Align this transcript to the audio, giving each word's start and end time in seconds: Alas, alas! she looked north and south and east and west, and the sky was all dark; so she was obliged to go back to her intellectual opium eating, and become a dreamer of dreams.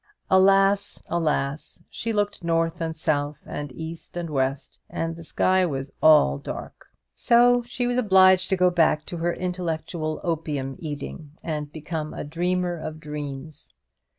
Alas, 0.31 0.99
alas! 1.11 1.79
she 1.87 2.11
looked 2.11 2.43
north 2.43 2.81
and 2.81 2.97
south 2.97 3.37
and 3.45 3.71
east 3.73 4.17
and 4.17 4.31
west, 4.31 4.79
and 4.89 5.15
the 5.15 5.23
sky 5.23 5.63
was 5.63 5.91
all 6.01 6.39
dark; 6.39 6.87
so 7.13 7.61
she 7.61 7.85
was 7.85 7.99
obliged 7.99 8.49
to 8.49 8.57
go 8.57 8.71
back 8.71 9.05
to 9.05 9.17
her 9.17 9.31
intellectual 9.35 10.19
opium 10.23 10.75
eating, 10.79 11.33
and 11.43 11.71
become 11.71 12.15
a 12.15 12.23
dreamer 12.23 12.77
of 12.79 12.99
dreams. 12.99 13.75